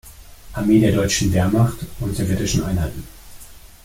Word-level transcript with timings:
Armee 0.55 0.79
der 0.79 0.93
deutschen 0.93 1.31
Wehrmacht, 1.31 1.77
und 1.99 2.15
sowjetischen 2.15 2.63
Einheiten. 2.63 3.03